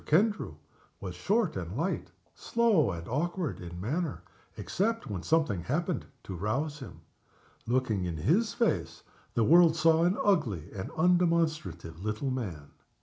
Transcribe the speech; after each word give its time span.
Kendrew 0.07 0.55
was 0.99 1.13
short 1.13 1.55
and 1.55 1.77
light 1.77 2.11
slow 2.33 2.89
and 2.89 3.07
awkward 3.07 3.59
in 3.59 3.79
manner, 3.79 4.23
except 4.57 5.05
when 5.05 5.21
something 5.21 5.61
happened 5.61 6.07
to 6.23 6.35
rouse 6.35 6.79
him. 6.79 7.01
Looking 7.67 8.05
in 8.05 8.17
his 8.17 8.51
face, 8.51 9.03
the 9.35 9.43
world 9.43 9.75
saw 9.75 10.01
an 10.03 10.17
ugly 10.23 10.71
and 10.73 10.89
undemonstrative 10.93 12.03
little 12.03 12.31
man. 12.31 12.71